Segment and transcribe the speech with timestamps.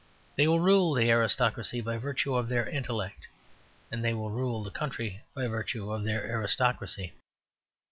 [0.35, 3.27] They will rule the aristocracy by virtue of their intellect,
[3.91, 7.13] and they will rule the country by virtue of their aristocracy.